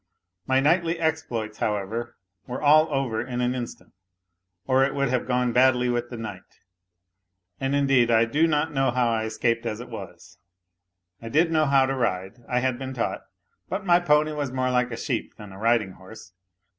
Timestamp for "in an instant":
3.23-3.93